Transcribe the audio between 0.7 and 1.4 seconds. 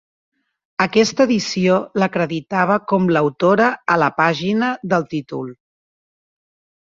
Aquesta